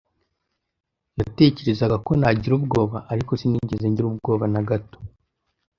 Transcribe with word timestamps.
Natekerezaga 1.15 1.95
ko 2.05 2.11
nagira 2.19 2.53
ubwoba 2.59 2.97
ariko 3.11 3.31
sinigeze 3.39 3.85
ngira 3.91 4.07
ubwoba 4.09 4.45
na 4.53 4.61
gato. 4.69 4.97